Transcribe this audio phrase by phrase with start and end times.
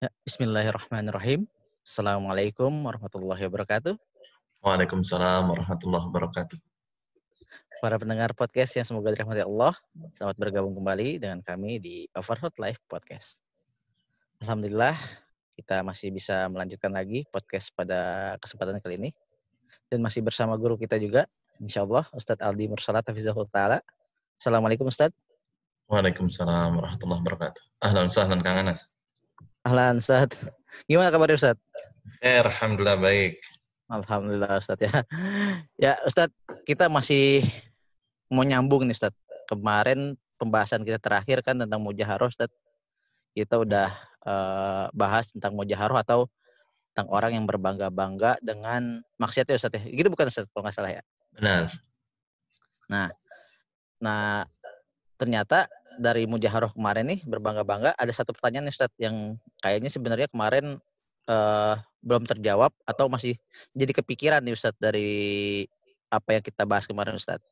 [0.00, 1.44] Ya, bismillahirrahmanirrahim.
[1.84, 4.00] Assalamualaikum warahmatullahi wabarakatuh.
[4.64, 6.56] Waalaikumsalam warahmatullahi wabarakatuh.
[7.84, 9.76] Para pendengar podcast yang semoga dirahmati Allah,
[10.16, 13.36] selamat bergabung kembali dengan kami di Overhot Life Podcast.
[14.40, 14.96] Alhamdulillah,
[15.60, 19.10] kita masih bisa melanjutkan lagi podcast pada kesempatan kali ini.
[19.92, 21.28] Dan masih bersama guru kita juga,
[21.60, 23.84] insya Allah, Ustadz Aldi Mursalat Hafizahul Ta'ala.
[24.40, 25.12] Assalamualaikum Ustadz.
[25.92, 27.84] Waalaikumsalam warahmatullahi wabarakatuh.
[27.84, 28.96] Ahlan sahlan Kang Anas.
[29.60, 30.40] Ahlan Ustadz.
[30.88, 31.60] Gimana kabarnya Ustadz?
[32.24, 33.36] Eh, Alhamdulillah baik.
[33.92, 34.94] Alhamdulillah Ustadz ya.
[35.76, 37.44] Ya Ustadz, kita masih
[38.32, 39.20] mau nyambung nih Ustadz.
[39.44, 42.56] Kemarin pembahasan kita terakhir kan tentang mujaharoh Ustadz.
[43.36, 43.92] Kita udah
[44.24, 46.30] uh, bahas tentang mujaharoh atau
[46.90, 49.84] tentang orang yang berbangga-bangga dengan maksiatnya Ustadz ya.
[49.92, 51.02] Gitu bukan Ustadz kalau nggak salah ya?
[51.36, 51.62] Benar.
[52.88, 53.08] Nah,
[54.00, 54.48] nah
[55.20, 55.68] ternyata
[56.00, 60.80] dari mujaharoh kemarin nih berbangga-bangga ada satu pertanyaan nih Ustadz yang kayaknya sebenarnya kemarin
[61.28, 63.36] uh, belum terjawab atau masih
[63.76, 65.68] jadi kepikiran nih Ustadz dari
[66.08, 67.44] apa yang kita bahas kemarin Ustadz.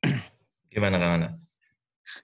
[0.72, 1.52] Gimana Kang Anas?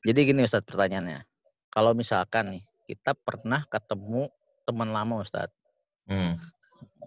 [0.01, 1.29] Jadi gini Ustadz pertanyaannya.
[1.69, 4.33] Kalau misalkan nih kita pernah ketemu
[4.65, 5.53] teman lama Ustadz.
[6.09, 6.41] Hmm.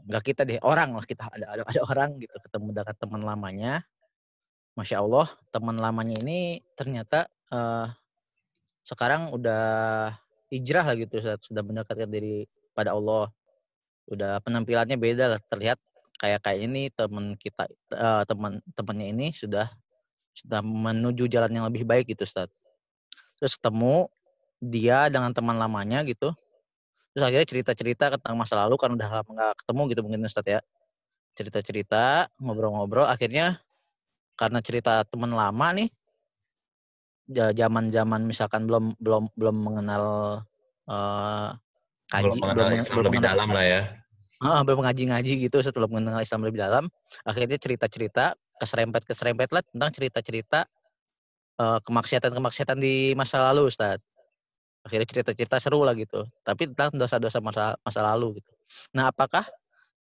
[0.06, 3.74] Enggak kita deh, orang lah kita ada, ada ada orang gitu ketemu dengan teman lamanya.
[4.76, 7.92] Masya Allah, teman lamanya ini ternyata uh,
[8.88, 10.16] sekarang udah
[10.48, 13.28] hijrah lah gitu sudah mendekatkan diri pada Allah.
[14.08, 15.80] Udah penampilannya beda lah, terlihat
[16.20, 19.68] kayak kayak ini teman kita uh, teman temannya ini sudah
[20.32, 22.48] sudah menuju jalan yang lebih baik gitu Ustaz.
[23.40, 24.08] Terus ketemu
[24.62, 26.32] dia dengan teman lamanya gitu.
[27.12, 30.60] Terus akhirnya cerita-cerita tentang masa lalu kan udah lama nggak ketemu gitu mungkin Ustaz ya.
[31.36, 33.60] Cerita-cerita, ngobrol-ngobrol akhirnya
[34.42, 35.90] karena cerita teman lama nih
[37.30, 40.04] zaman-zaman misalkan belum belum belum mengenal
[40.90, 41.54] uh,
[42.10, 43.82] kaji belum mengenal belum, Islam belum lebih mengenal, dalam lah ya.
[44.42, 46.90] Uh, belum ngaji-ngaji gitu setelah mengenal Islam lebih dalam,
[47.22, 50.66] akhirnya cerita-cerita keserempet keserempet lah tentang cerita-cerita
[51.62, 54.02] uh, kemaksiatan-kemaksiatan di masa lalu Ustaz.
[54.82, 56.26] Akhirnya cerita-cerita seru lah gitu.
[56.42, 58.52] Tapi tentang dosa-dosa masa masa lalu gitu.
[58.98, 59.46] Nah, apakah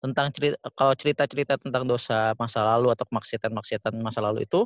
[0.01, 4.65] tentang cerita kalau cerita-cerita tentang dosa masa lalu atau kemaksiatan-kemaksiatan masa lalu itu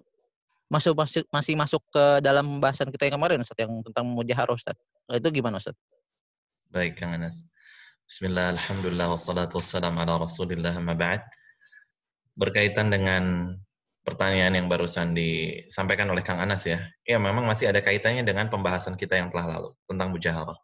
[0.70, 4.78] masuk masih masih masuk ke dalam pembahasan kita yang kemarin Ustaz yang tentang mujaharah Ustaz.
[5.10, 5.76] Itu gimana Ustaz?
[6.72, 7.50] Baik Kang Anas.
[8.04, 10.76] Bismillah, alhamdulillah, wassalatu wassalamu ala rasulillah.
[12.34, 13.54] Berkaitan dengan
[14.04, 16.84] pertanyaan yang barusan disampaikan oleh Kang Anas ya.
[17.08, 20.58] Ya memang masih ada kaitannya dengan pembahasan kita yang telah lalu tentang mujaharah.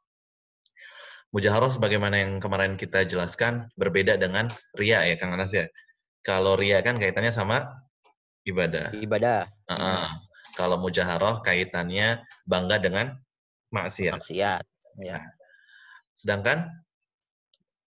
[1.31, 5.71] Mujaharah sebagaimana yang kemarin kita jelaskan berbeda dengan ria ya Kang Anas ya.
[6.27, 7.71] Kalau ria kan kaitannya sama
[8.43, 8.91] ibadah.
[8.91, 9.47] Ibadah.
[9.71, 10.07] Uh -uh.
[10.59, 13.15] Kalau mujaharah kaitannya bangga dengan
[13.71, 14.19] maksiat.
[14.19, 14.65] Maksiat.
[14.99, 15.23] Ya.
[15.23, 15.25] Nah,
[16.19, 16.59] sedangkan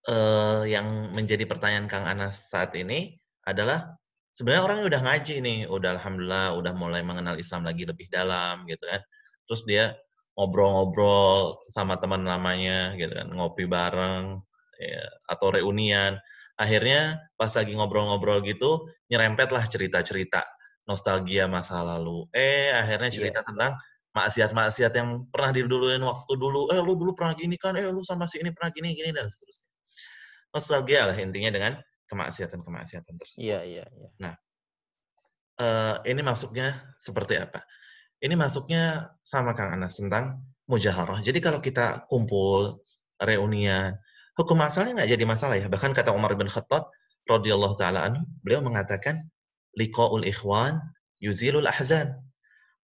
[0.08, 4.00] uh, yang menjadi pertanyaan Kang Anas saat ini adalah
[4.32, 8.88] sebenarnya orang udah ngaji nih, udah alhamdulillah udah mulai mengenal Islam lagi lebih dalam gitu
[8.88, 9.04] kan.
[9.52, 9.86] Terus dia
[10.34, 14.42] ngobrol-ngobrol sama teman lamanya gitu kan, ngopi bareng
[14.78, 16.18] ya, atau reunian.
[16.54, 20.46] Akhirnya pas lagi ngobrol-ngobrol gitu nyerempet lah cerita-cerita
[20.90, 22.28] nostalgia masa lalu.
[22.34, 23.16] Eh akhirnya iya.
[23.16, 23.48] cerita yeah.
[23.50, 23.72] tentang
[24.14, 26.70] maksiat-maksiat yang pernah diduluin waktu dulu.
[26.70, 27.74] Eh lu dulu pernah gini kan?
[27.78, 29.70] Eh lu sama si ini pernah gini gini dan seterusnya.
[30.54, 31.74] Nostalgia lah intinya dengan
[32.06, 33.42] kemaksiatan-kemaksiatan tersebut.
[33.42, 34.10] Iya, iya, iya.
[34.22, 34.34] Nah,
[35.58, 37.66] uh, ini masuknya seperti apa?
[38.24, 40.40] Ini masuknya sama Kang Anas tentang
[40.72, 41.20] mujaharah.
[41.20, 42.80] Jadi kalau kita kumpul,
[43.20, 44.00] reunian,
[44.40, 45.68] hukum asalnya nggak jadi masalah ya.
[45.68, 46.88] Bahkan kata Umar bin Khattab
[47.28, 48.08] radhiyallahu taala
[48.40, 49.28] beliau mengatakan
[49.76, 50.80] liqaul ikhwan
[51.20, 52.16] yuzilul ahzan.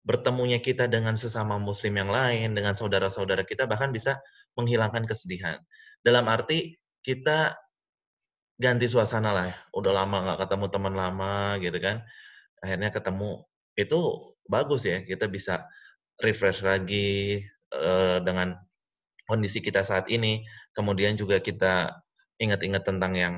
[0.03, 4.19] Bertemunya kita dengan sesama muslim yang lain, dengan saudara-saudara kita bahkan bisa
[4.59, 5.63] menghilangkan kesedihan.
[6.03, 6.75] Dalam arti
[7.07, 7.55] kita
[8.59, 9.57] ganti suasana lah ya.
[9.79, 12.03] Udah lama nggak ketemu teman lama gitu kan.
[12.65, 13.45] Akhirnya ketemu
[13.79, 14.01] itu
[14.51, 15.07] bagus ya.
[15.07, 15.71] Kita bisa
[16.19, 17.41] refresh lagi
[17.71, 18.59] uh, dengan
[19.31, 20.43] kondisi kita saat ini.
[20.75, 22.03] Kemudian juga kita
[22.43, 23.35] ingat-ingat tentang yang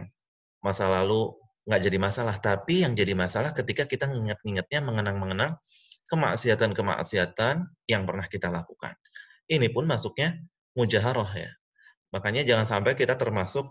[0.64, 1.36] masa lalu
[1.68, 2.36] nggak jadi masalah.
[2.40, 5.60] Tapi yang jadi masalah ketika kita nginget-ngingetnya mengenang-mengenang
[6.08, 8.96] kemaksiatan-kemaksiatan yang pernah kita lakukan.
[9.48, 10.40] Ini pun masuknya
[10.72, 11.52] mujaharoh ya.
[12.12, 13.68] Makanya jangan sampai kita termasuk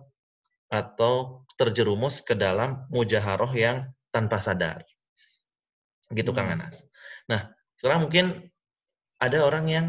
[0.72, 4.82] atau terjerumus ke dalam mujaharoh yang tanpa sadar.
[6.10, 6.38] Gitu hmm.
[6.38, 6.91] Kang Anas.
[7.30, 8.26] Nah, sekarang mungkin
[9.22, 9.86] ada orang yang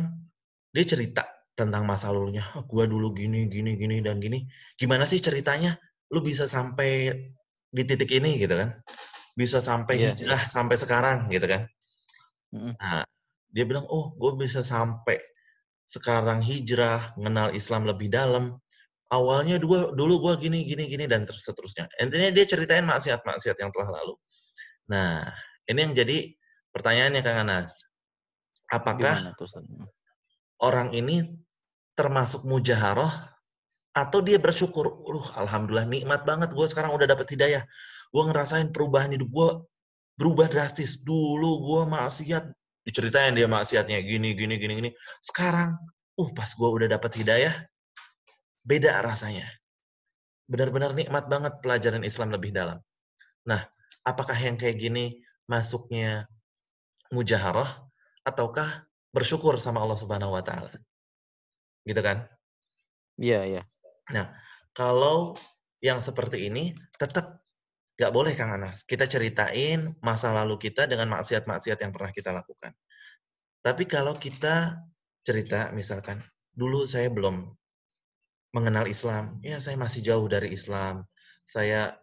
[0.72, 2.44] dia cerita tentang masa lalunya.
[2.56, 4.44] Oh, gua dulu gini, gini, gini, dan gini.
[4.76, 5.76] Gimana sih ceritanya?
[6.12, 7.12] Lu bisa sampai
[7.72, 8.76] di titik ini gitu kan?
[9.32, 10.12] Bisa sampai yeah.
[10.12, 11.64] hijrah sampai sekarang gitu kan?
[12.52, 12.76] Hmm.
[12.76, 13.04] Nah,
[13.52, 15.20] dia bilang, oh, gue bisa sampai
[15.88, 18.56] sekarang hijrah, mengenal Islam lebih dalam.
[19.12, 21.84] Awalnya dulu, dulu gue gini, gini, gini, dan seterusnya.
[22.00, 24.16] Intinya dia ceritain maksiat-maksiat yang telah lalu.
[24.88, 25.28] Nah,
[25.68, 26.32] ini yang jadi
[26.72, 27.84] pertanyaannya Kang Anas.
[28.72, 29.36] Apakah
[30.64, 31.36] orang ini
[31.92, 33.10] termasuk mujaharoh
[33.92, 37.68] atau dia bersyukur, uh, alhamdulillah nikmat banget gue sekarang udah dapet hidayah.
[38.08, 39.48] Gue ngerasain perubahan hidup gue
[40.16, 41.04] berubah drastis.
[41.04, 42.44] Dulu gue maksiat,
[42.88, 44.90] diceritain dia maksiatnya gini, gini, gini, gini.
[45.20, 45.76] Sekarang,
[46.16, 47.52] uh pas gue udah dapet hidayah,
[48.64, 49.44] beda rasanya.
[50.48, 52.80] Benar-benar nikmat banget pelajaran Islam lebih dalam.
[53.44, 53.60] Nah,
[54.08, 56.31] apakah yang kayak gini masuknya
[57.12, 57.68] mujaharah
[58.24, 60.72] ataukah bersyukur sama Allah Subhanahu wa taala?
[61.84, 62.24] Gitu kan?
[63.20, 63.62] Iya, iya.
[64.10, 64.32] Nah,
[64.72, 65.36] kalau
[65.84, 67.42] yang seperti ini tetap
[68.00, 68.82] nggak boleh Kang Anas.
[68.88, 72.72] Kita ceritain masa lalu kita dengan maksiat-maksiat yang pernah kita lakukan.
[73.62, 74.80] Tapi kalau kita
[75.22, 76.18] cerita misalkan,
[76.50, 77.46] dulu saya belum
[78.52, 81.06] mengenal Islam, ya saya masih jauh dari Islam,
[81.46, 81.94] saya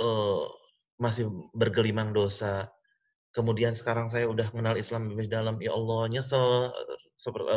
[0.00, 0.44] uh,
[0.96, 2.72] masih bergelimang dosa.
[3.30, 6.74] Kemudian sekarang saya udah mengenal Islam lebih dalam, ya Allah nyesel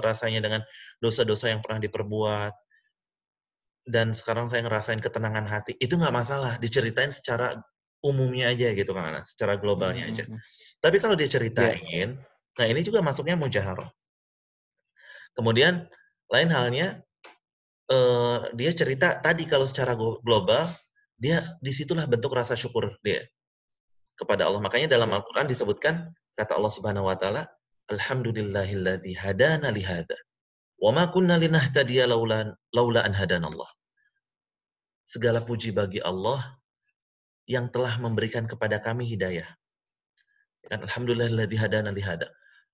[0.06, 0.62] rasanya dengan
[1.02, 2.54] dosa-dosa yang pernah diperbuat
[3.90, 6.62] dan sekarang saya ngerasain ketenangan hati, itu nggak masalah.
[6.62, 7.58] Diceritain secara
[8.06, 10.24] umumnya aja gitu kan, secara globalnya aja.
[10.24, 10.42] Mm -hmm.
[10.80, 12.60] Tapi kalau dia ceritain, yeah.
[12.60, 13.90] nah ini juga masuknya mujaharah.
[15.34, 15.90] Kemudian
[16.30, 17.02] lain halnya
[17.90, 20.70] uh, dia cerita tadi kalau secara global,
[21.18, 23.26] dia di situlah bentuk rasa syukur dia
[24.20, 24.62] kepada Allah.
[24.62, 25.10] Makanya dalam.
[25.12, 27.44] Al-Quran disebutkan kata Allah Subhanahu Wa Taala,
[27.92, 30.16] Alhamdulillahilladzi hadana lihada
[30.84, 33.72] Wa ma kunna linahtadiya laula laula an hadanallah.
[35.08, 36.60] Segala puji bagi Allah
[37.48, 39.48] yang telah memberikan kepada kami hidayah.
[40.68, 42.28] Dan alhamdulillahilladzi hadana li hada.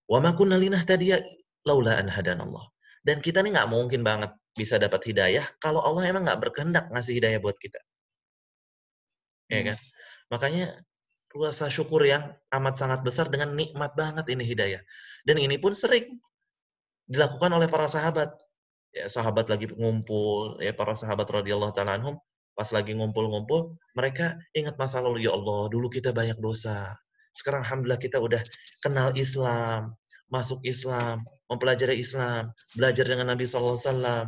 [0.09, 1.21] Wa ma kunna linahtadiya
[1.69, 2.65] laula an hadanallah.
[3.05, 7.21] Dan kita nih nggak mungkin banget bisa dapat hidayah kalau Allah emang nggak berkehendak ngasih
[7.21, 7.77] hidayah buat kita.
[9.53, 9.77] Ya kan?
[10.33, 10.65] Makanya
[11.39, 14.81] rasa syukur yang amat sangat besar dengan nikmat banget ini hidayah.
[15.23, 16.19] Dan ini pun sering
[17.07, 18.35] dilakukan oleh para sahabat.
[18.89, 22.17] Ya, sahabat lagi ngumpul, ya para sahabat radhiyallahu taala anhum
[22.59, 26.91] pas lagi ngumpul-ngumpul, mereka ingat masa lalu, ya Allah, dulu kita banyak dosa.
[27.31, 28.43] Sekarang alhamdulillah kita udah
[28.83, 29.95] kenal Islam,
[30.27, 34.25] masuk Islam, mempelajari Islam, belajar dengan Nabi sallallahu alaihi wasallam.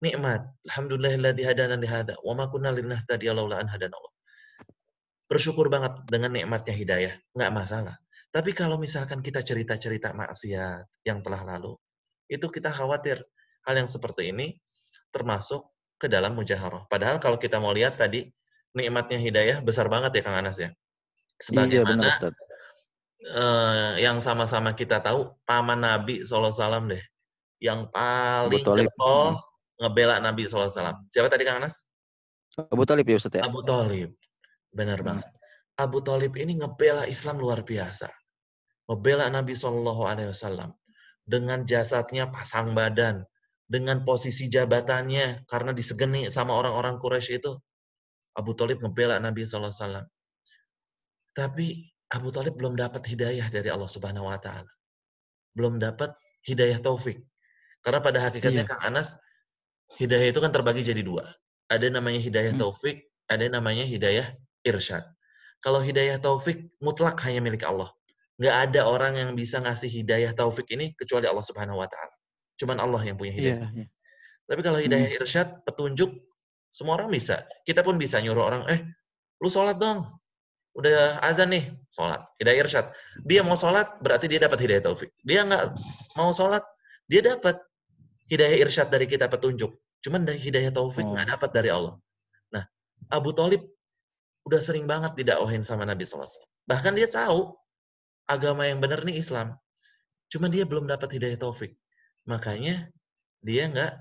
[0.00, 0.40] Nikmat.
[0.72, 1.88] Alhamdulillahilladzi hadana li
[2.24, 4.12] wa ma kunna linahtadiya laula an hadanallah.
[5.28, 8.00] Bersyukur banget dengan nikmatnya hidayah, nggak masalah.
[8.32, 11.76] Tapi kalau misalkan kita cerita-cerita maksiat yang telah lalu,
[12.28, 13.20] itu kita khawatir
[13.64, 14.56] hal yang seperti ini
[15.12, 16.88] termasuk ke dalam mujaharah.
[16.88, 18.28] Padahal kalau kita mau lihat tadi
[18.76, 20.70] nikmatnya hidayah besar banget ya Kang Anas ya.
[21.38, 21.84] Sebagaimana iya,
[22.18, 22.32] benar,
[23.34, 26.52] uh, yang sama-sama kita tahu paman Nabi SAW
[26.88, 27.02] deh,
[27.58, 29.38] yang paling getol
[29.78, 31.06] ngebela Nabi SAW.
[31.08, 31.86] Siapa tadi Kang Anas?
[32.58, 33.42] Abu Talib ya Ustaz ya?
[33.46, 34.14] Abu Talib.
[34.78, 35.06] Benar hmm.
[35.10, 35.28] banget.
[35.78, 38.06] Abu Talib ini ngebela Islam luar biasa.
[38.86, 40.70] Ngebela Nabi Shallallahu Alaihi Wasallam
[41.28, 43.20] dengan jasadnya pasang badan,
[43.68, 47.52] dengan posisi jabatannya karena disegeni sama orang-orang Quraisy itu,
[48.32, 50.08] Abu Talib ngebela Nabi SAW.
[51.36, 51.66] Tapi
[52.16, 54.72] Abu Talib belum dapat hidayah dari Allah Subhanahu Wa Taala,
[55.52, 56.16] belum dapat
[56.48, 57.20] hidayah taufik.
[57.84, 58.70] Karena pada hakikatnya iya.
[58.72, 59.20] Kang Anas,
[60.00, 61.28] hidayah itu kan terbagi jadi dua.
[61.68, 62.64] Ada namanya hidayah hmm.
[62.64, 64.32] taufik, ada namanya hidayah
[64.64, 65.04] irsyad.
[65.58, 67.90] Kalau hidayah taufik mutlak hanya milik Allah
[68.38, 72.14] nggak ada orang yang bisa ngasih hidayah taufik ini kecuali Allah Subhanahu wa taala.
[72.54, 73.66] Cuman Allah yang punya hidayah.
[73.66, 73.88] Yeah, yeah.
[74.46, 75.18] Tapi kalau hidayah hmm.
[75.20, 76.10] irsyad, petunjuk,
[76.70, 77.42] semua orang bisa.
[77.66, 78.80] Kita pun bisa nyuruh orang, eh,
[79.42, 80.06] lu sholat dong.
[80.78, 82.22] Udah azan nih, sholat.
[82.38, 82.86] Hidayah irsyad.
[83.26, 85.10] Dia mau sholat, berarti dia dapat hidayah taufik.
[85.26, 85.74] Dia nggak
[86.14, 86.62] mau sholat,
[87.10, 87.58] dia dapat
[88.30, 89.74] hidayah irsyad dari kita petunjuk.
[89.98, 91.30] Cuman dari hidayah taufik nggak oh.
[91.34, 91.98] dapat dari Allah.
[92.54, 92.62] Nah,
[93.10, 93.66] Abu Talib
[94.48, 96.24] udah sering banget didakwahin sama Nabi SAW.
[96.64, 97.52] Bahkan dia tahu
[98.24, 99.52] agama yang benar nih Islam.
[100.32, 101.76] Cuma dia belum dapat hidayah taufik.
[102.24, 102.88] Makanya
[103.44, 103.92] dia nggak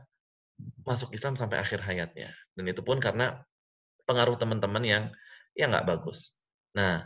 [0.87, 2.31] masuk Islam sampai akhir hayatnya.
[2.55, 3.43] Dan itu pun karena
[4.07, 5.03] pengaruh teman-teman yang
[5.51, 6.39] ya nggak bagus.
[6.75, 7.03] Nah,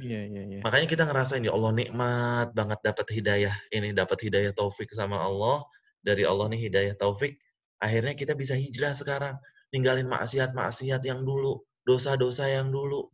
[0.00, 0.58] iya, iya, iya.
[0.60, 5.64] makanya kita ngerasain ya Allah nikmat banget dapat hidayah ini, dapat hidayah taufik sama Allah
[6.04, 7.40] dari Allah nih hidayah taufik.
[7.82, 9.34] Akhirnya kita bisa hijrah sekarang,
[9.74, 13.10] ninggalin maksiat-maksiat yang dulu, dosa-dosa yang dulu.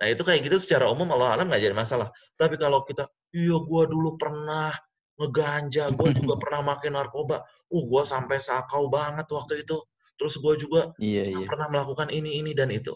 [0.00, 2.08] Nah itu kayak gitu secara umum Allah alam nggak jadi masalah.
[2.40, 3.04] Tapi kalau kita,
[3.36, 4.72] iya gue dulu pernah
[5.20, 9.76] ngeganja, gue juga pernah makin narkoba, uh gue sampai sakau banget waktu itu.
[10.16, 11.44] Terus gue juga iya, iya.
[11.48, 12.92] pernah melakukan ini, ini, dan itu.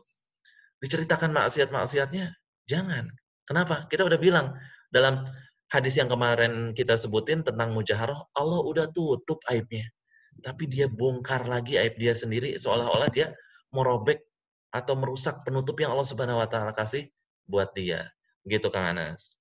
[0.80, 2.28] Diceritakan maksiat-maksiatnya,
[2.68, 3.08] jangan.
[3.48, 3.88] Kenapa?
[3.88, 4.52] Kita udah bilang,
[4.92, 5.24] dalam
[5.72, 9.88] hadis yang kemarin kita sebutin tentang mujaharoh, Allah udah tutup aibnya.
[10.44, 13.32] Tapi dia bongkar lagi aib dia sendiri, seolah-olah dia
[13.72, 14.20] merobek
[14.74, 17.06] atau merusak penutup yang Allah Subhanahu Wa Taala kasih
[17.46, 18.10] buat dia.
[18.42, 19.38] Gitu Kang Anas.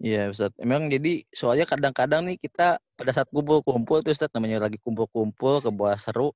[0.00, 0.54] Iya Ustaz.
[0.56, 5.68] Emang jadi soalnya kadang-kadang nih kita pada saat kumpul-kumpul tuh Ustaz namanya lagi kumpul-kumpul ke
[5.74, 6.30] bawah seru.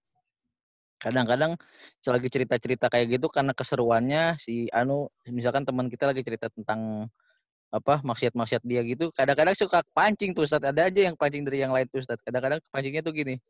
[0.99, 1.57] Kadang-kadang
[2.05, 7.09] lagi cerita-cerita kayak gitu karena keseruannya si anu misalkan teman kita lagi cerita tentang
[7.75, 11.75] apa maksiat-maksiat dia gitu kadang-kadang suka pancing tuh Ustaz ada aja yang pancing dari yang
[11.75, 13.43] lain tuh Ustaz kadang-kadang pancingnya tuh gini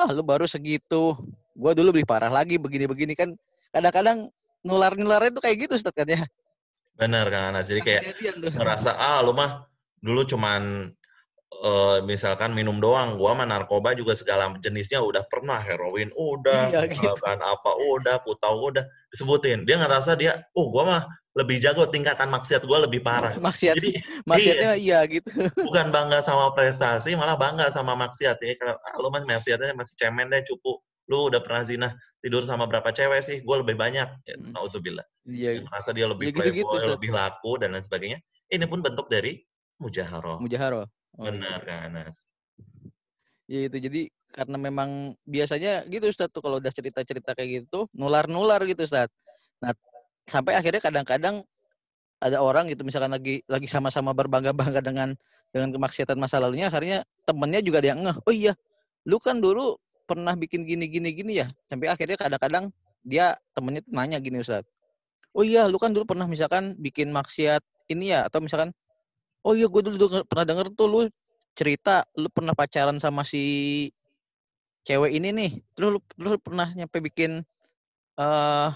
[0.00, 1.12] ah lu baru segitu
[1.52, 3.36] gua dulu lebih parah lagi begini-begini kan
[3.76, 4.24] kadang-kadang
[4.64, 6.24] nular-nularnya tuh kayak gitu Ustaz kan ya
[6.96, 7.68] Benar Kang Anas.
[7.68, 8.02] Jadi kayak
[8.56, 9.68] ngerasa ah lu mah
[10.00, 10.92] dulu cuman
[11.60, 16.88] uh, misalkan minum doang, gua mah narkoba juga segala jenisnya udah pernah heroin udah, iya,
[16.88, 17.04] gitu.
[17.04, 17.52] misalkan gitu.
[17.52, 19.68] apa udah, putau udah disebutin.
[19.68, 21.02] Dia ngerasa dia, oh gua mah
[21.36, 23.36] lebih jago tingkatan maksiat gua lebih parah.
[23.46, 23.76] Maksiat.
[23.76, 25.28] Jadi maksiatnya iya, iya gitu.
[25.68, 28.56] Bukan bangga sama prestasi, malah bangga sama maksiat ya.
[28.56, 30.80] Kalau ah, lu mah maksiatnya masih cemen deh cupu.
[31.06, 33.38] Lu udah pernah zina, tidur sama berapa cewek sih?
[33.46, 34.08] Gue lebih banyak.
[34.26, 34.54] Ya, hmm.
[34.54, 35.06] Nauzubillah.
[35.26, 35.62] Iya.
[35.66, 38.18] Merasa dia lebih ya, playboy, gitu, lebih laku dan lain sebagainya.
[38.50, 39.42] Ini pun bentuk dari
[39.78, 40.42] mujaharoh.
[40.42, 40.86] Mujaharoh.
[41.16, 41.70] Oh, Benar gitu.
[41.70, 42.28] kan Anas.
[43.46, 48.60] Ya itu jadi karena memang biasanya gitu Ustaz tuh kalau udah cerita-cerita kayak gitu nular-nular
[48.66, 49.08] gitu Ustaz.
[49.62, 49.72] Nah,
[50.26, 51.46] sampai akhirnya kadang-kadang
[52.20, 55.12] ada orang gitu misalkan lagi lagi sama-sama berbangga-bangga dengan
[55.52, 58.56] dengan kemaksiatan masa lalunya akhirnya temennya juga dia ngeh oh iya
[59.06, 62.70] lu kan dulu pernah bikin gini gini gini ya sampai akhirnya kadang-kadang
[63.02, 64.64] dia temennya nanya gini Ustaz
[65.36, 67.60] oh iya lu kan dulu pernah misalkan bikin maksiat
[67.92, 68.70] ini ya atau misalkan
[69.46, 71.00] oh iya gue dulu denger, pernah denger tuh lu
[71.52, 73.88] cerita lu pernah pacaran sama si
[74.86, 77.42] cewek ini nih terus lu, terus pernah nyampe bikin
[78.16, 78.70] uh,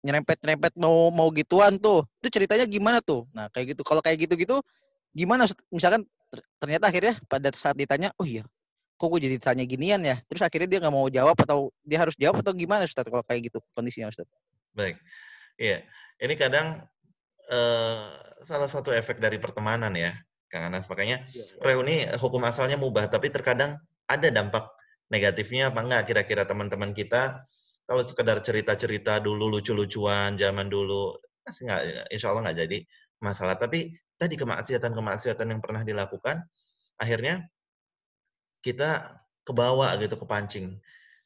[0.00, 3.28] nyerempet-nyerempet mau mau gituan tuh itu ceritanya gimana tuh?
[3.36, 4.64] Nah kayak gitu kalau kayak gitu-gitu
[5.12, 6.08] gimana misalkan
[6.56, 8.46] ternyata akhirnya pada saat ditanya oh iya
[9.00, 10.20] kok gue jadi tanya ginian ya?
[10.28, 13.48] Terus akhirnya dia nggak mau jawab atau dia harus jawab atau gimana Ustaz kalau kayak
[13.48, 14.28] gitu kondisinya Ustaz
[14.74, 14.96] baik.
[15.60, 15.84] Iya.
[16.20, 16.84] Ini kadang
[17.48, 18.08] uh,
[18.44, 20.12] salah satu efek dari pertemanan ya
[20.52, 20.84] Kang Anas.
[20.88, 21.44] Makanya ya, ya.
[21.64, 24.68] reuni hukum asalnya mubah tapi terkadang ada dampak
[25.08, 26.02] negatifnya apa enggak?
[26.12, 27.40] Kira-kira teman-teman kita
[27.88, 32.78] kalau sekedar cerita-cerita dulu lucu-lucuan zaman dulu nggak insya Allah nggak jadi
[33.24, 33.56] masalah.
[33.56, 36.44] Tapi tadi kemaksiatan-kemaksiatan yang pernah dilakukan
[37.00, 37.48] akhirnya
[38.60, 40.78] kita kebawa gitu kepancing.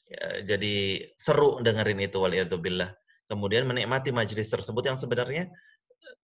[0.09, 2.93] Ya, jadi seru dengerin itu waliyatubillah.
[3.29, 5.49] Kemudian menikmati majelis tersebut yang sebenarnya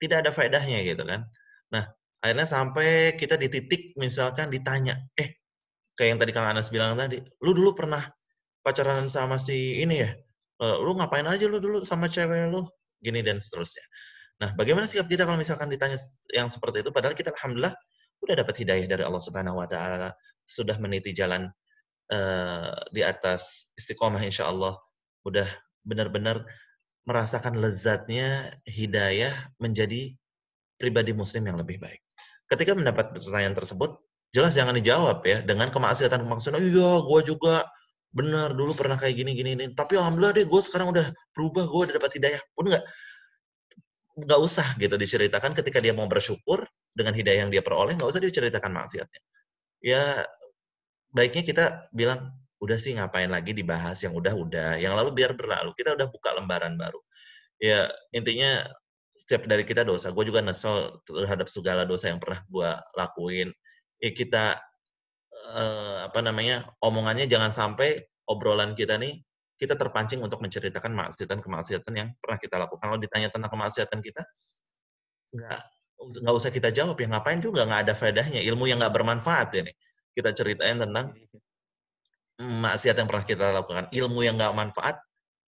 [0.01, 1.27] tidak ada faedahnya gitu kan.
[1.73, 1.89] Nah,
[2.21, 5.41] akhirnya sampai kita di titik misalkan ditanya, eh
[5.97, 8.05] kayak yang tadi Kang Anas bilang tadi, lu dulu pernah
[8.61, 10.11] pacaran sama si ini ya?
[10.61, 12.69] Eh, lu ngapain aja lu dulu sama cewek lu?
[13.01, 13.85] Gini dan seterusnya.
[14.41, 15.97] Nah, bagaimana sikap kita kalau misalkan ditanya
[16.33, 17.77] yang seperti itu padahal kita alhamdulillah
[18.21, 20.13] udah dapat hidayah dari Allah Subhanahu wa taala,
[20.45, 21.49] sudah meniti jalan
[22.13, 24.77] uh, di atas istiqomah insya Allah
[25.25, 25.47] udah
[25.85, 26.45] benar-benar
[27.09, 30.15] merasakan lezatnya hidayah menjadi
[30.77, 32.01] pribadi muslim yang lebih baik.
[32.49, 34.01] Ketika mendapat pertanyaan tersebut,
[34.33, 36.61] jelas jangan dijawab ya dengan kemaksiatan kemaksiatan.
[36.61, 37.55] Oh, iya, gue juga
[38.11, 39.65] benar dulu pernah kayak gini gini ini.
[39.73, 42.41] Tapi alhamdulillah deh, gue sekarang udah berubah, gue udah dapat hidayah.
[42.53, 42.85] Pun nggak
[44.21, 48.23] nggak usah gitu diceritakan ketika dia mau bersyukur dengan hidayah yang dia peroleh, nggak usah
[48.23, 49.21] diceritakan maksiatnya.
[49.81, 50.25] Ya
[51.11, 55.73] baiknya kita bilang udah sih ngapain lagi dibahas yang udah-udah, yang lalu biar berlalu.
[55.73, 57.01] Kita udah buka lembaran baru.
[57.61, 58.69] Ya intinya
[59.17, 60.13] setiap dari kita dosa.
[60.13, 63.49] Gue juga nesel terhadap segala dosa yang pernah gue lakuin.
[64.01, 64.45] Ya kita
[65.57, 69.21] eh, apa namanya omongannya jangan sampai obrolan kita nih
[69.61, 72.81] kita terpancing untuk menceritakan maksiatan-kemaksiatan yang pernah kita lakukan.
[72.81, 74.25] Kalau ditanya tentang kemaksiatan kita,
[75.37, 75.61] nggak
[76.01, 78.41] nggak usah kita jawab ya ngapain juga nggak ada faedahnya.
[78.41, 79.73] Ilmu yang nggak bermanfaat ini.
[80.17, 81.13] Kita ceritain tentang
[82.41, 84.97] maksiat yang pernah kita lakukan, ilmu yang nggak manfaat,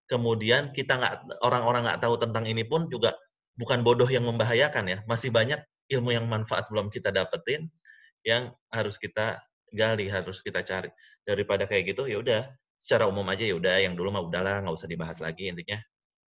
[0.05, 3.17] kemudian kita nggak orang-orang nggak tahu tentang ini pun juga
[3.57, 5.57] bukan bodoh yang membahayakan ya, masih banyak
[5.89, 7.73] ilmu yang manfaat belum kita dapetin
[8.29, 9.41] yang harus kita
[9.73, 10.93] gali, harus kita cari.
[11.25, 12.43] Daripada kayak gitu, ya udah.
[12.83, 15.79] Secara umum aja ya udah yang dulu mah udahlah nggak usah dibahas lagi intinya.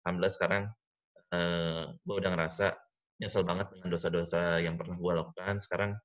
[0.05, 0.63] Alhamdulillah sekarang
[1.34, 2.65] eh, gue udah ngerasa
[3.19, 5.63] nyesel banget dengan dosa-dosa yang pernah gue lakukan.
[5.63, 5.95] Sekarang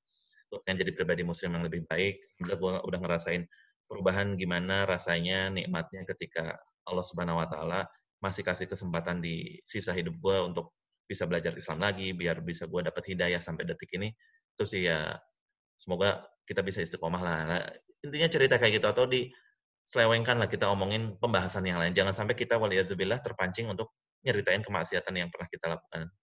[0.67, 2.19] yang jadi pribadi muslim yang lebih baik.
[2.39, 3.43] Alhamdulillah gue udah ngerasain
[3.87, 7.87] perubahan gimana rasanya nikmatnya ketika Allah Subhanahu wa taala
[8.23, 10.75] masih kasih kesempatan di sisa hidup gue untuk
[11.07, 14.11] bisa belajar Islam lagi biar bisa gue dapat hidayah sampai detik ini.
[14.61, 15.17] Sih ya
[15.81, 17.37] semoga kita bisa istiqomah lah.
[17.49, 17.61] Nah,
[18.05, 19.33] intinya cerita kayak gitu atau di
[19.81, 21.97] selewengkan lah kita omongin pembahasan yang lain.
[21.97, 23.89] Jangan sampai kita waliyadzubillah terpancing untuk
[24.21, 26.13] nyeritain kemaksiatan yang pernah kita lakukan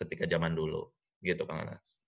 [0.00, 0.88] ketika zaman dulu.
[1.20, 2.00] Gitu Kang Anas.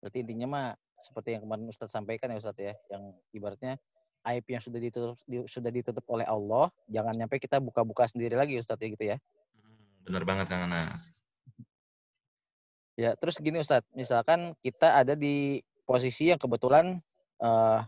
[0.00, 0.66] Berarti intinya mah
[1.04, 3.76] seperti yang kemarin Ustadz sampaikan ya Ustadz ya, yang ibaratnya
[4.22, 8.58] aib yang sudah ditutup di, sudah ditutup oleh Allah, jangan nyampe kita buka-buka sendiri lagi
[8.62, 9.16] Ustadz ya gitu ya.
[9.58, 11.10] Hmm, benar banget Kang Anas.
[12.94, 17.02] Ya, terus gini Ustadz, misalkan kita ada di posisi yang kebetulan
[17.42, 17.82] uh,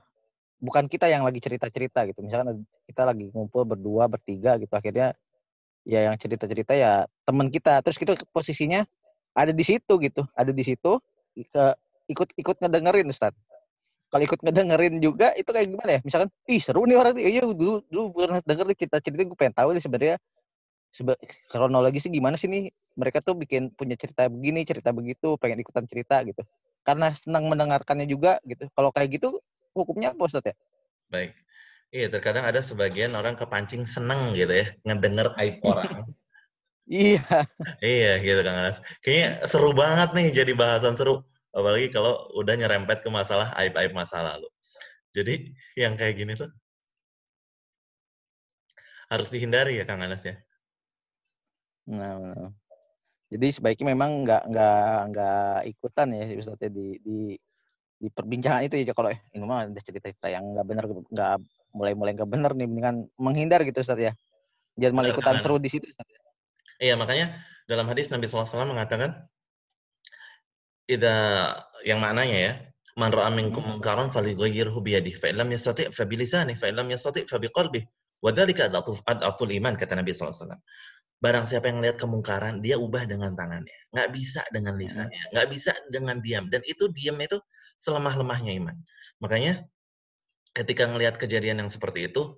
[0.59, 2.25] bukan kita yang lagi cerita-cerita gitu.
[2.25, 4.73] Misalkan kita lagi ngumpul berdua, bertiga gitu.
[4.75, 5.15] Akhirnya
[5.85, 7.85] ya yang cerita-cerita ya teman kita.
[7.85, 8.89] Terus kita posisinya
[9.35, 10.99] ada di situ gitu, ada di situ
[11.35, 11.65] ke
[12.11, 13.39] ikut ikut ngedengerin Ustadz.
[14.09, 16.01] Kalau ikut ngedengerin juga itu kayak gimana ya?
[16.07, 17.19] Misalkan, ih seru nih orang.
[17.19, 20.17] Iya dulu dulu pernah denger nih kita cerita gue pengen tahu nih sebenarnya
[20.95, 21.19] seba,
[21.51, 25.85] kronologi sih gimana sih nih mereka tuh bikin punya cerita begini cerita begitu pengen ikutan
[25.91, 26.47] cerita gitu
[26.87, 29.43] karena senang mendengarkannya juga gitu kalau kayak gitu
[29.75, 30.55] hukumnya apa Ustaz ya
[31.11, 31.35] baik
[31.91, 36.07] iya terkadang ada sebagian orang kepancing seneng gitu ya ngedenger aib orang
[36.89, 37.49] iya.
[37.81, 41.25] Iya gitu Kang Anas kayaknya seru banget nih jadi bahasan seru.
[41.55, 44.51] Apalagi kalau udah nyerempet ke masalah aib-aib masa lalu.
[45.15, 46.51] Jadi yang kayak gini tuh
[49.07, 50.35] harus dihindari ya Kang Anas ya?
[51.85, 52.51] Nah,
[53.29, 57.19] jadi sebaiknya memang nggak nggak nggak ikutan ya Ustaz ya di di
[58.01, 61.37] di perbincangan itu ya kalau eh ini mah ada cerita-cerita yang nggak benar nggak
[61.77, 64.13] mulai-mulai nggak benar nih dengan menghindar gitu Ustaz ya.
[64.75, 66.09] Jangan malah ikutan seru di situ Ustaz.
[66.09, 66.24] Ya.
[66.83, 67.39] Iya, makanya
[67.71, 69.27] dalam hadis Nabi SAW mengatakan
[70.85, 71.17] ida
[71.87, 72.53] yang maknanya ya
[72.95, 76.87] man ra'a minkum munkaran falyughayyirhu bi yadihi fa illam yastati' fa bi lisanihi fa illam
[76.93, 77.87] yastati' fa bi qalbihi
[78.21, 80.61] wa dzalika adaful iman kata Nabi SAW
[81.25, 83.73] barang siapa yang lihat kemungkaran, dia ubah dengan tangannya.
[83.97, 85.33] Nggak bisa dengan lisannya.
[85.33, 86.53] Nggak bisa dengan diam.
[86.53, 87.41] Dan itu diam itu
[87.81, 88.77] selemah-lemahnya iman.
[89.25, 89.65] Makanya
[90.53, 92.37] ketika ngelihat kejadian yang seperti itu,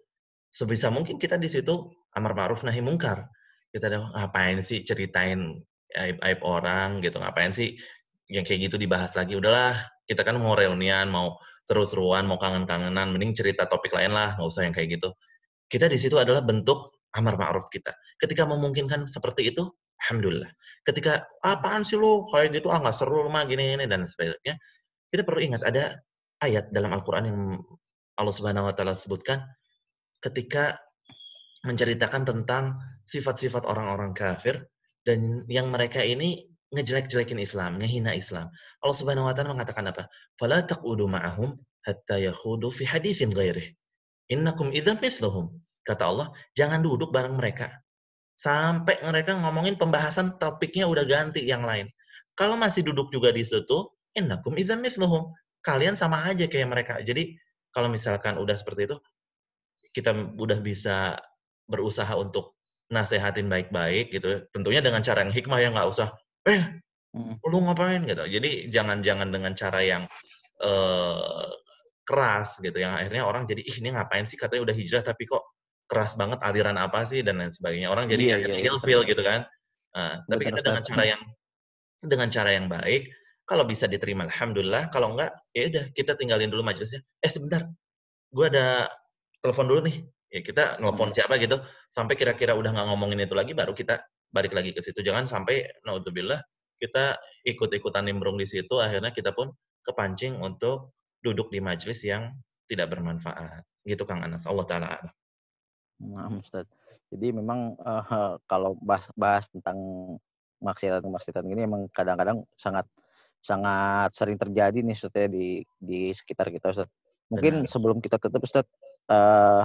[0.54, 3.26] sebisa mungkin kita di situ amar ma'ruf nahi mungkar.
[3.70, 5.56] Kita ada ngapain sih ceritain
[5.96, 7.76] aib-aib orang gitu, ngapain sih
[8.28, 9.38] yang kayak gitu dibahas lagi.
[9.38, 14.48] Udahlah, kita kan mau reunian, mau seru-seruan, mau kangen-kangenan, mending cerita topik lain lah, nggak
[14.48, 15.10] usah yang kayak gitu.
[15.66, 17.90] Kita di situ adalah bentuk amar ma'ruf kita.
[18.22, 19.66] Ketika memungkinkan seperti itu,
[20.06, 20.48] alhamdulillah.
[20.86, 24.54] Ketika apaan sih lu kayak gitu ah nggak seru mah gini ini dan sebagainya,
[25.10, 25.98] kita perlu ingat ada
[26.38, 27.58] ayat dalam Al-Qur'an yang
[28.16, 29.42] Allah Subhanahu wa taala sebutkan
[30.22, 30.78] ketika
[31.66, 34.66] menceritakan tentang sifat-sifat orang-orang kafir
[35.06, 38.50] dan yang mereka ini ngejelek-jelekin Islam, ngehina Islam.
[38.82, 40.10] Allah Subhanahu wa taala mengatakan apa?
[40.34, 41.54] Fala taqudu ma'ahum
[41.86, 43.70] hatta yakhudu fi haditsin ghairih.
[44.26, 45.54] Innakum idzan mithluhum.
[45.86, 47.70] Kata Allah, jangan duduk bareng mereka.
[48.34, 51.86] Sampai mereka ngomongin pembahasan topiknya udah ganti yang lain.
[52.34, 55.30] Kalau masih duduk juga di situ, innakum idzan mithluhum.
[55.62, 56.98] Kalian sama aja kayak mereka.
[57.00, 57.38] Jadi
[57.70, 58.98] kalau misalkan udah seperti itu,
[59.94, 61.16] kita udah bisa
[61.70, 62.55] berusaha untuk
[62.92, 64.46] nasehatin baik-baik gitu.
[64.54, 66.14] Tentunya dengan cara yang hikmah ya nggak usah,
[66.46, 66.82] eh,
[67.14, 67.42] hmm.
[67.42, 68.24] lu ngapain gitu.
[68.26, 70.02] Jadi jangan-jangan dengan cara yang
[70.62, 71.46] uh,
[72.06, 75.42] keras gitu yang akhirnya orang jadi ih ini ngapain sih katanya udah hijrah tapi kok
[75.90, 77.90] keras banget aliran apa sih dan lain sebagainya.
[77.90, 79.46] Orang jadi iya, akhirnya iya, feel gitu kan.
[79.94, 81.22] Nah, tapi kita dengan cara yang
[81.96, 83.08] dengan cara yang baik,
[83.46, 87.00] kalau bisa diterima alhamdulillah, kalau enggak ya udah kita tinggalin dulu majelisnya.
[87.22, 87.70] Eh sebentar,
[88.34, 88.90] gue ada
[89.40, 89.96] telepon dulu nih.
[90.32, 91.16] Ya kita nelfon hmm.
[91.16, 91.56] siapa gitu,
[91.88, 94.02] sampai kira-kira udah nggak ngomongin itu lagi, baru kita
[94.34, 95.00] balik lagi ke situ.
[95.06, 96.42] Jangan sampai naudzubillah
[96.76, 99.48] kita ikut-ikutan nimbrung di situ, akhirnya kita pun
[99.86, 100.92] kepancing untuk
[101.24, 102.34] duduk di majelis yang
[102.68, 103.64] tidak bermanfaat.
[103.86, 104.44] Gitu Kang Anas.
[104.44, 104.88] Allah Ta'ala
[105.96, 106.68] Nah, Ustaz.
[107.08, 109.78] Jadi memang uh, kalau bahas, bahas tentang
[110.60, 112.88] maksiatan-maksiatan gini emang kadang-kadang sangat
[113.44, 116.90] sangat sering terjadi nih Ustaz ya di di sekitar kita Ustaz.
[117.32, 117.70] Mungkin Benar.
[117.70, 118.66] sebelum kita tutup Ustaz
[119.08, 119.64] uh,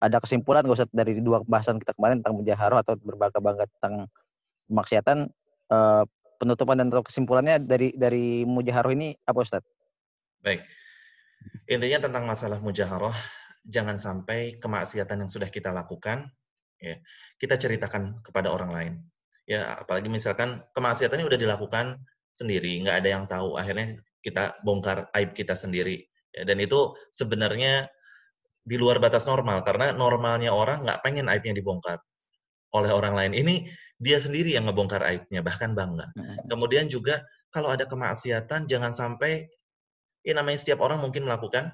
[0.00, 4.08] ada kesimpulan nggak Ustaz dari dua bahasan kita kemarin tentang mujaharoh atau berbangga-bangga tentang
[4.68, 5.30] maksiatan
[5.72, 6.04] uh,
[6.36, 9.64] penutupan dan kesimpulannya dari dari mujaharoh ini apa Ustaz?
[10.44, 10.62] Baik.
[11.70, 13.14] Intinya tentang masalah mujaharoh
[13.66, 16.30] jangan sampai kemaksiatan yang sudah kita lakukan
[16.78, 16.96] ya
[17.40, 18.92] kita ceritakan kepada orang lain
[19.48, 21.98] ya apalagi misalkan kemaksiatan ini udah dilakukan
[22.36, 27.88] sendiri nggak ada yang tahu akhirnya kita bongkar aib kita sendiri ya, dan itu sebenarnya
[28.66, 32.02] di luar batas normal karena normalnya orang nggak pengen aibnya dibongkar
[32.74, 33.32] oleh orang lain.
[33.38, 33.54] Ini
[33.96, 36.10] dia sendiri yang ngebongkar aibnya bahkan bangga.
[36.50, 37.22] Kemudian juga
[37.54, 39.46] kalau ada kemaksiatan jangan sampai
[40.26, 41.70] ya namanya setiap orang mungkin melakukan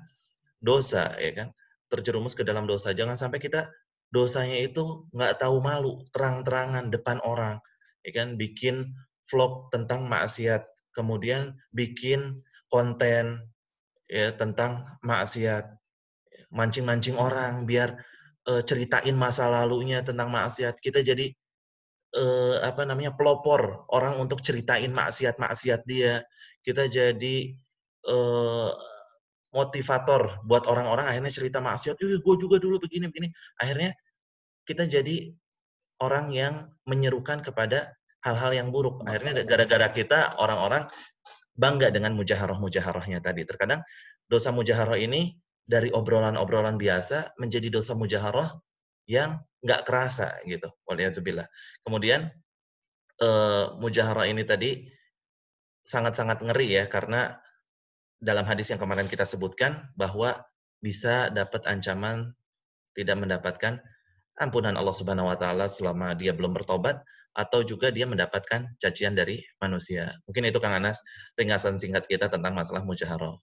[0.61, 1.49] dosa ya kan?
[1.89, 2.93] Terjerumus ke dalam dosa.
[2.93, 3.73] Jangan sampai kita
[4.13, 7.57] dosanya itu nggak tahu malu, terang-terangan depan orang,
[8.05, 8.37] ya kan?
[8.37, 8.93] Bikin
[9.27, 13.41] vlog tentang maksiat, kemudian bikin konten
[14.09, 15.82] ya tentang maksiat,
[16.53, 17.97] mancing-mancing orang biar
[18.49, 20.79] uh, ceritain masa lalunya tentang maksiat.
[20.79, 21.33] Kita jadi
[22.17, 26.23] uh, apa namanya pelopor orang untuk ceritain maksiat-maksiat dia.
[26.63, 27.59] kita jadi
[28.07, 28.71] uh,
[29.51, 33.91] motivator buat orang-orang akhirnya cerita maksiat, "Ih, gue juga dulu begini begini." Akhirnya
[34.63, 35.35] kita jadi
[35.99, 39.03] orang yang menyerukan kepada hal-hal yang buruk.
[39.11, 40.87] Akhirnya gara-gara kita orang-orang
[41.59, 43.43] bangga dengan mujaharah-mujaharahnya tadi.
[43.43, 43.83] Terkadang
[44.31, 45.35] dosa mujaharah ini
[45.73, 48.61] dari obrolan-obrolan biasa menjadi dosa mujaharah
[49.09, 50.69] yang nggak kerasa gitu.
[50.85, 51.49] Waliyahzubillah.
[51.81, 52.29] Kemudian
[53.25, 54.85] uh, mujaharah ini tadi
[55.89, 57.41] sangat-sangat ngeri ya karena
[58.21, 60.45] dalam hadis yang kemarin kita sebutkan bahwa
[60.85, 62.37] bisa dapat ancaman
[62.93, 63.81] tidak mendapatkan
[64.37, 67.01] ampunan Allah Subhanahu wa taala selama dia belum bertobat
[67.33, 70.13] atau juga dia mendapatkan cacian dari manusia.
[70.29, 71.01] Mungkin itu Kang Anas
[71.41, 73.41] ringkasan singkat kita tentang masalah mujaharah.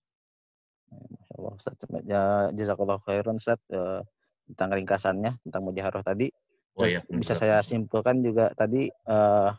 [1.39, 1.75] Allah, Ustaz.
[2.03, 4.03] Ya, jazakallah khairan Ustaz uh,
[4.51, 6.27] tentang ringkasannya tentang mujaharah tadi.
[6.75, 9.51] Oh, iya, bisa saya simpulkan juga tadi uh,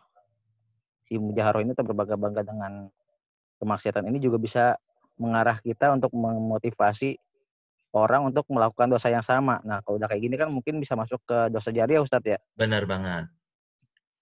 [1.04, 2.88] si mujaharah ini berbangga-bangga dengan
[3.60, 4.64] kemaksiatan ini juga bisa
[5.20, 7.20] mengarah kita untuk memotivasi
[7.92, 9.60] orang untuk melakukan dosa yang sama.
[9.66, 12.38] Nah, kalau udah kayak gini kan mungkin bisa masuk ke dosa jariah Ustadz ya.
[12.56, 13.28] Benar banget.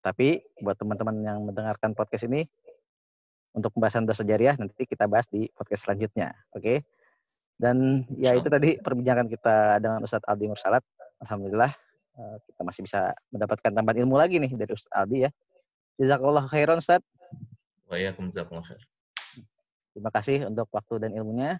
[0.03, 2.49] Tapi buat teman-teman yang mendengarkan podcast ini,
[3.59, 6.35] untuk pembahasan dosa jariah nanti kita bahas di podcast selanjutnya.
[6.55, 6.63] Oke.
[6.63, 6.79] Okay?
[7.59, 10.87] Dan ya itu tadi perbincangan kita dengan Ustadz Aldi Mursalat.
[11.19, 11.75] Alhamdulillah
[12.15, 15.31] eh, kita masih bisa mendapatkan tambahan ilmu lagi nih dari Ustadz Aldi ya.
[15.99, 17.03] Jazakallah khairan Ustaz.
[17.91, 18.83] Waalaikumsalam khair.
[19.91, 21.59] Terima kasih untuk waktu dan ilmunya.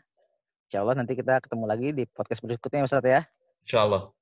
[0.71, 3.27] Insya Allah nanti kita ketemu lagi di podcast berikutnya Ustaz ya.
[3.67, 4.15] Insya Allah.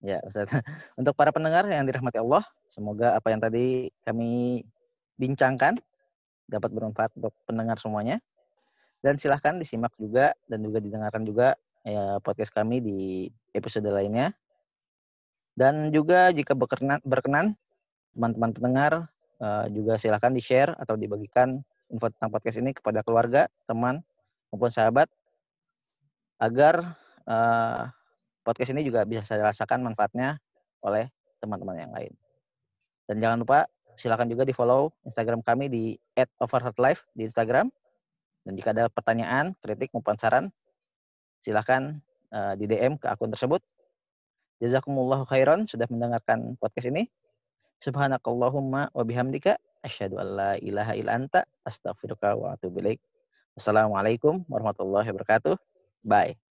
[0.00, 0.48] Ya Ustaz.
[1.00, 2.40] Untuk para pendengar yang dirahmati Allah,
[2.72, 4.64] semoga apa yang tadi kami
[5.20, 5.76] bincangkan
[6.48, 8.24] dapat bermanfaat untuk pendengar semuanya.
[9.00, 12.98] Dan silahkan disimak juga dan juga didengarkan juga ya, podcast kami di
[13.56, 14.36] episode lainnya.
[15.56, 17.56] Dan juga jika berkenan, berkenan
[18.14, 18.92] teman-teman pendengar
[19.40, 21.60] uh, juga silahkan di-share atau dibagikan
[21.90, 24.04] info tentang podcast ini kepada keluarga, teman,
[24.52, 25.10] maupun sahabat
[26.40, 27.90] agar uh,
[28.46, 30.40] podcast ini juga bisa saya rasakan manfaatnya
[30.80, 31.10] oleh
[31.42, 32.12] teman-teman yang lain.
[33.08, 33.58] Dan jangan lupa
[33.98, 35.84] silakan juga di-follow Instagram kami di
[36.40, 37.68] @overheartlife di Instagram.
[38.50, 40.50] Dan jika ada pertanyaan, kritik maupun saran,
[41.46, 42.02] silakan
[42.34, 43.62] uh, di DM ke akun tersebut.
[44.58, 47.06] Jazakumullah khairan sudah mendengarkan podcast ini.
[47.78, 49.54] Subhanakallahumma wa bihamdika
[49.86, 52.98] asyhadu an la ilaha illa anta astaghfiruka wa atubu ilaik.
[53.54, 55.54] Wassalamualaikum warahmatullahi wabarakatuh.
[56.02, 56.49] Bye.